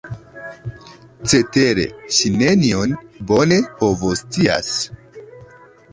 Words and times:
Cetere 1.33 1.85
ŝi 2.17 2.33
nenion 2.39 2.97
bone 3.33 3.61
povoscias. 3.83 4.73